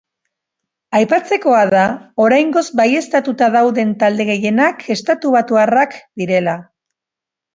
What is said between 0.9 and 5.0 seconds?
Aipatzekoa da oraingoz baieztatuta dauden talde gehienak